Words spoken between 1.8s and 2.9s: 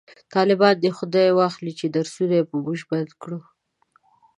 درسونه یې په موژ